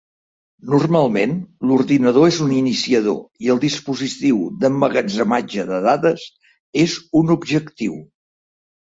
[0.69, 1.35] Normalment,
[1.71, 6.29] l'ordinador és un iniciador i el dispositiu d'emmagatzematge de dades
[6.89, 8.05] és un objectiu.